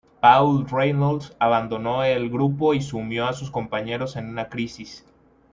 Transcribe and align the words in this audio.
Paul 0.19 0.63
Reynolds 0.67 1.29
abandonó 1.39 2.03
el 2.03 2.27
grupo 2.31 2.73
y 2.73 2.81
sumió 2.81 3.27
a 3.27 3.33
sus 3.33 3.51
compañeros 3.51 4.15
en 4.15 4.29
una 4.29 4.49
crisis. 4.49 5.05